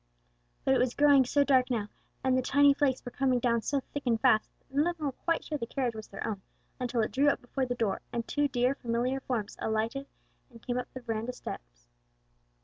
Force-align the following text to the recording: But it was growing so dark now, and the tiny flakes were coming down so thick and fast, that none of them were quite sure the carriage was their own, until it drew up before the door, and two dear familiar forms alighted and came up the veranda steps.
But 0.65 0.73
it 0.73 0.79
was 0.79 0.95
growing 0.95 1.25
so 1.25 1.43
dark 1.43 1.69
now, 1.69 1.87
and 2.23 2.35
the 2.35 2.41
tiny 2.41 2.73
flakes 2.73 3.05
were 3.05 3.11
coming 3.11 3.37
down 3.37 3.61
so 3.61 3.81
thick 3.93 4.01
and 4.07 4.19
fast, 4.19 4.49
that 4.57 4.73
none 4.77 4.87
of 4.87 4.97
them 4.97 5.05
were 5.05 5.11
quite 5.11 5.43
sure 5.45 5.59
the 5.59 5.67
carriage 5.67 5.93
was 5.93 6.07
their 6.07 6.25
own, 6.27 6.41
until 6.79 7.01
it 7.03 7.11
drew 7.11 7.29
up 7.29 7.39
before 7.39 7.67
the 7.67 7.75
door, 7.75 8.01
and 8.11 8.27
two 8.27 8.47
dear 8.47 8.73
familiar 8.73 9.19
forms 9.19 9.57
alighted 9.59 10.07
and 10.49 10.63
came 10.65 10.79
up 10.79 10.91
the 10.91 11.01
veranda 11.01 11.33
steps. 11.33 11.85